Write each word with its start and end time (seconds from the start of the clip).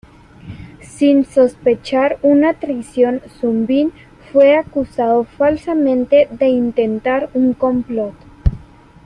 Sin 0.81 1.25
sospechar 1.25 2.17
una 2.23 2.55
traición, 2.55 3.21
Sun 3.39 3.67
Bin 3.67 3.93
fue 4.33 4.57
acusado 4.57 5.25
falsamente 5.25 6.27
de 6.31 6.47
intentar 6.47 7.29
un 7.35 7.53
complot. 7.53 8.15